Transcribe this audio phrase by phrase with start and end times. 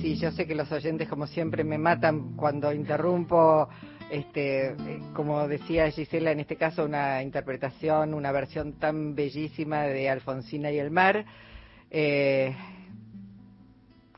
[0.00, 3.68] Sí, yo sé que los oyentes, como siempre, me matan cuando interrumpo.
[4.10, 10.08] Este, eh, como decía Gisela, en este caso una interpretación, una versión tan bellísima de
[10.08, 11.24] Alfonsina y el mar,
[11.90, 12.54] eh,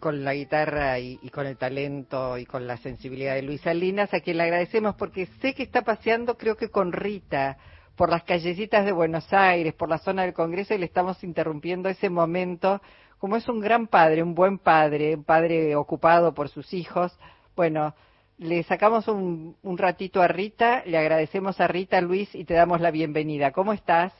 [0.00, 4.12] con la guitarra y, y, con el talento y con la sensibilidad de Luis Salinas,
[4.12, 7.56] a quien le agradecemos porque sé que está paseando, creo que con Rita,
[7.96, 11.88] por las callecitas de Buenos Aires, por la zona del Congreso y le estamos interrumpiendo
[11.88, 12.82] ese momento.
[13.24, 17.18] Como es un gran padre, un buen padre, un padre ocupado por sus hijos,
[17.56, 17.94] bueno,
[18.36, 22.82] le sacamos un, un ratito a Rita, le agradecemos a Rita, Luis, y te damos
[22.82, 23.50] la bienvenida.
[23.52, 24.12] ¿Cómo estás?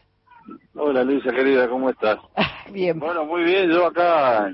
[0.75, 2.19] Hola Luisa querida, ¿cómo estás?
[2.73, 2.99] bien.
[2.99, 4.51] Bueno, muy bien, yo acá,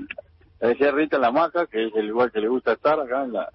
[0.61, 2.99] le decía a Rita en la maca, que es el lugar que le gusta estar
[2.99, 3.53] acá en la,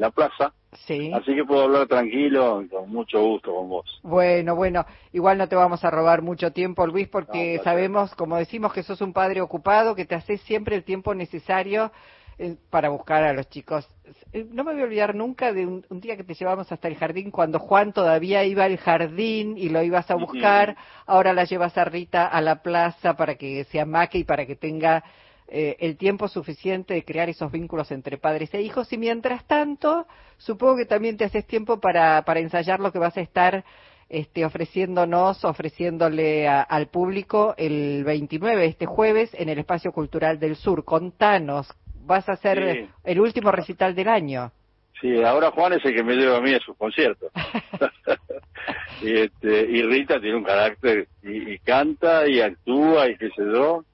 [0.00, 0.52] la plaza.
[0.86, 1.12] Sí.
[1.12, 4.00] Así que puedo hablar tranquilo, con mucho gusto con vos.
[4.02, 8.36] Bueno, bueno, igual no te vamos a robar mucho tiempo, Luis, porque No, sabemos, como
[8.36, 11.92] decimos, que sos un padre ocupado, que te haces siempre el tiempo necesario
[12.38, 13.86] eh, para buscar a los chicos.
[14.32, 16.88] Eh, No me voy a olvidar nunca de un, un día que te llevamos hasta
[16.88, 20.76] el jardín cuando Juan todavía iba al jardín y lo ibas a buscar.
[21.04, 24.56] Ahora la llevas a Rita a la plaza para que se amaque y para que
[24.56, 25.04] tenga
[25.52, 28.92] eh, el tiempo suficiente de crear esos vínculos entre padres e hijos.
[28.92, 30.06] Y mientras tanto,
[30.38, 33.64] supongo que también te haces tiempo para, para ensayar lo que vas a estar
[34.08, 40.56] este, ofreciéndonos, ofreciéndole a- al público el 29, este jueves, en el Espacio Cultural del
[40.56, 40.84] Sur.
[40.84, 41.68] Contanos,
[42.06, 42.88] vas a hacer Sí.
[43.04, 44.52] el último recital del año.
[45.00, 47.30] Sí, ahora Juan es el que me lleva a mí a sus conciertos.
[49.02, 53.42] y, este, y Rita tiene un carácter, y, y canta, y actúa, y qué sé
[53.52, 53.84] yo.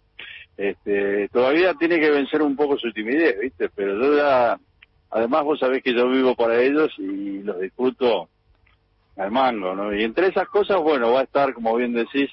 [0.56, 3.68] Este, todavía tiene que vencer un poco su timidez, ¿viste?
[3.74, 4.58] Pero yo ya,
[5.10, 8.28] además vos sabés que yo vivo para ellos y los disfruto
[9.16, 9.94] al mango, ¿no?
[9.94, 12.30] Y entre esas cosas, bueno, va a estar, como bien decís,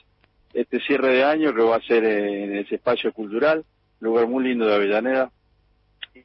[0.54, 3.66] este cierre de año que va a ser en ese espacio cultural,
[4.00, 5.32] lugar muy lindo de Avellaneda.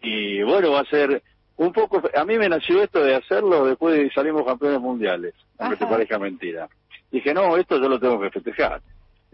[0.03, 1.23] Y bueno, va a ser
[1.57, 5.35] un poco, a mí me nació esto de hacerlo después de que salimos campeones mundiales,
[5.59, 6.69] aunque te parezca mentira.
[7.11, 8.81] Dije, no, esto yo lo tengo que festejar.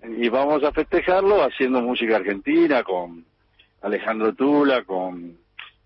[0.08, 3.24] Y vamos a festejarlo haciendo música argentina con
[3.82, 5.36] Alejandro Tula, con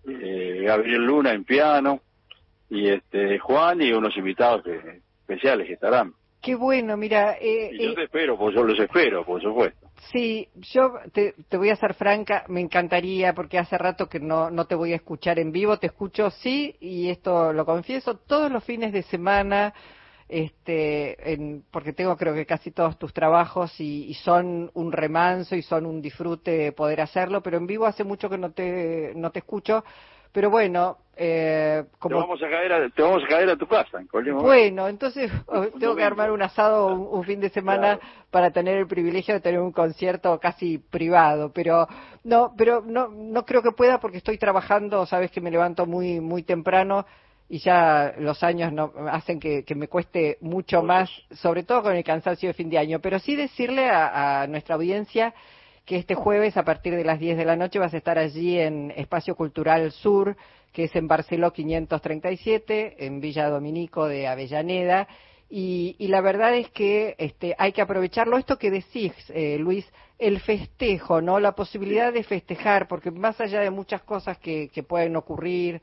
[0.07, 2.01] eh, Gabriel Luna en piano,
[2.69, 6.13] y este Juan y unos invitados que- especiales que estarán.
[6.41, 9.87] Qué bueno, mira, eh, Y yo eh, te espero, pues yo los espero, por supuesto.
[10.11, 14.49] Sí, yo te, te voy a ser franca, me encantaría porque hace rato que no,
[14.49, 18.49] no te voy a escuchar en vivo, te escucho sí, y esto lo confieso, todos
[18.49, 19.73] los fines de semana,
[20.29, 25.55] este, en, porque tengo creo que casi todos tus trabajos y, y son un remanso
[25.55, 29.31] y son un disfrute poder hacerlo, pero en vivo hace mucho que no te, no
[29.31, 29.83] te escucho,
[30.31, 33.67] pero bueno, eh, Te como vamos a caer a, te vamos a caer a tu
[33.67, 37.97] casa en bueno, entonces eh, tengo que armar un asado un, un fin de semana
[37.97, 38.13] Claro.
[38.29, 41.87] para tener el privilegio de tener un concierto casi privado, pero
[42.23, 46.19] no, pero no, no creo que pueda porque estoy trabajando, sabes que me levanto muy,
[46.19, 47.07] muy temprano
[47.49, 51.95] y ya los años no hacen que, que me cueste mucho más, sobre todo con
[51.95, 52.99] el cansancio de fin de año.
[52.99, 55.33] Pero sí decirle a, a nuestra audiencia
[55.83, 58.59] que este jueves a partir de las 10 de la noche vas a estar allí
[58.59, 60.37] en Espacio Cultural Sur,
[60.71, 65.07] que es en Barceló 537, en Villa Dominico de Avellaneda.
[65.49, 68.37] Y, y la verdad es que este, hay que aprovecharlo.
[68.37, 71.39] Esto que decís, eh, Luis, el festejo, ¿no?
[71.39, 75.81] La posibilidad de festejar, porque más allá de muchas cosas que, que pueden ocurrir,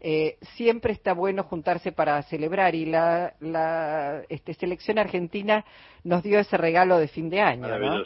[0.00, 2.74] eh, siempre está bueno juntarse para celebrar.
[2.74, 5.64] Y la, la este, selección argentina
[6.04, 8.02] nos dio ese regalo de fin de año, ¿no?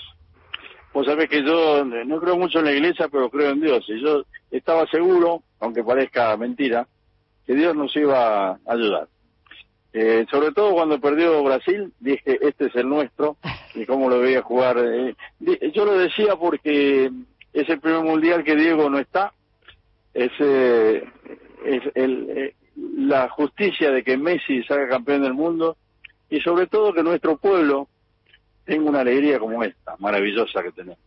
[0.93, 3.85] Vos sabés que yo no creo mucho en la iglesia, pero creo en Dios.
[3.89, 6.87] Y yo estaba seguro, aunque parezca mentira,
[7.47, 9.07] que Dios nos iba a ayudar.
[9.93, 13.37] Eh, sobre todo cuando perdió Brasil, dije, este es el nuestro,
[13.75, 14.79] y cómo lo veía jugar.
[14.79, 15.15] eh,
[15.73, 17.11] yo lo decía porque
[17.53, 19.33] es el primer mundial que Diego no está,
[20.15, 21.05] es, eh,
[21.65, 22.55] es el, eh,
[22.97, 25.77] la justicia de que Messi salga campeón del mundo,
[26.29, 27.89] y sobre todo que nuestro pueblo
[28.65, 30.99] tenga una alegría como esta, maravillosa que tenemos.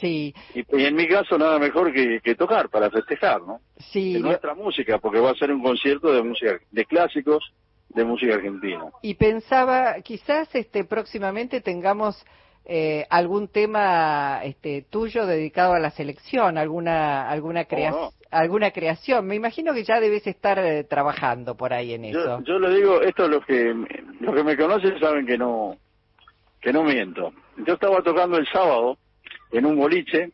[0.00, 3.60] Sí, Y, y en mi caso nada mejor que, que tocar para festejar, ¿no?
[3.78, 4.14] sí.
[4.14, 7.52] De nuestra música, porque va a ser un concierto de música, de clásicos
[7.90, 8.86] de música argentina.
[9.02, 12.24] Y pensaba, quizás este próximamente tengamos
[12.64, 19.26] eh, algún tema este tuyo dedicado a la selección, alguna alguna crea- ¿Cómo alguna creación.
[19.26, 22.42] Me imagino que ya debes estar eh, trabajando por ahí en eso.
[22.44, 23.72] Yo, le digo, esto los que
[24.20, 25.76] los que me conocen saben que no
[26.60, 27.32] que no miento.
[27.66, 28.98] Yo estaba tocando el sábado
[29.52, 30.32] en un boliche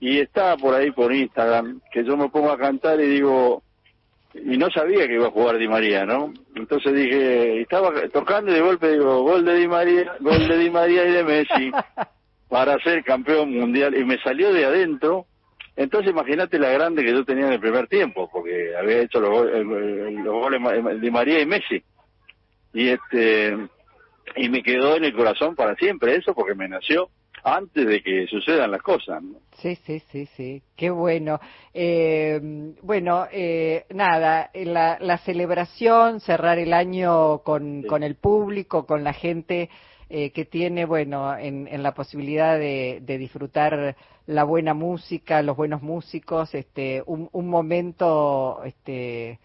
[0.00, 3.62] y estaba por ahí por Instagram que yo me pongo a cantar y digo
[4.34, 6.32] y no sabía que iba a jugar Di María, ¿no?
[6.54, 10.70] Entonces dije, estaba tocando y de golpe digo, gol de Di María, gol de Di
[10.70, 11.70] María y de Messi
[12.48, 15.26] para ser campeón mundial y me salió de adentro
[15.76, 19.30] Entonces imagínate la grande que yo tenía en el primer tiempo, porque había hecho los,
[19.30, 19.64] goles,
[20.24, 21.82] los goles de María y Messi.
[22.74, 23.56] Y este
[24.36, 27.08] y me quedó en el corazón para siempre eso, porque me nació
[27.44, 29.22] antes de que sucedan las cosas.
[29.22, 29.38] ¿no?
[29.58, 31.40] Sí, sí, sí, sí, qué bueno.
[31.74, 32.40] Eh,
[32.82, 39.12] bueno, eh, nada, la, la, celebración, cerrar el año con, con el público, con la
[39.12, 39.68] gente
[40.10, 43.96] eh, que tiene, bueno, en, en la posibilidad de, de, disfrutar
[44.26, 49.38] la buena música, los buenos músicos, este, un, un momento, este,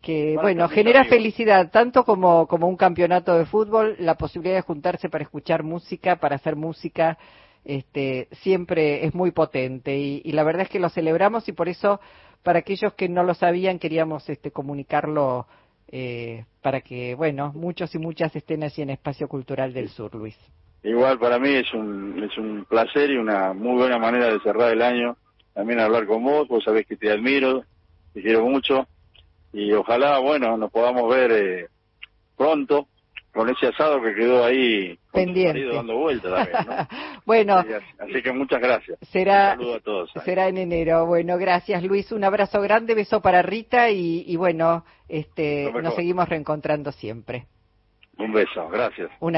[0.00, 5.10] que bueno, genera felicidad tanto como, como un campeonato de fútbol, la posibilidad de juntarse
[5.10, 7.18] para escuchar música, para hacer música,
[7.64, 9.98] este, siempre es muy potente.
[9.98, 12.00] Y, y, la verdad es que lo celebramos y por eso
[12.42, 15.46] para aquellos que no lo sabían queríamos este, comunicarlo
[15.92, 20.38] eh, para que, bueno, muchos y muchas estén así en Espacio Cultural del Sur, Luis.
[20.82, 24.72] Igual para mí es un, es un placer y una muy buena manera de cerrar
[24.72, 25.16] el año,
[25.52, 27.64] también hablar con vos, vos sabés que te admiro,
[28.14, 28.86] te quiero mucho
[29.52, 31.68] y ojalá, bueno, nos podamos ver eh,
[32.36, 32.86] pronto
[33.32, 35.66] con ese asado que quedó ahí pendiente.
[35.66, 36.88] dando vueltas también, ¿no?
[37.26, 37.64] bueno.
[37.98, 38.98] Así, que muchas gracias.
[39.02, 41.06] Será un saludo a todos será en enero.
[41.06, 42.10] Bueno gracias Luis.
[42.12, 47.46] Un abrazo grande beso para Rita y, y bueno este nos seguimos reencontrando siempre.
[48.18, 49.10] Un beso gracias.
[49.20, 49.28] Una